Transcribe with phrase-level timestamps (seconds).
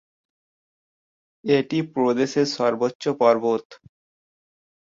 [1.45, 3.65] এটি প্রদেশের সর্বোচ্চ পর্বত।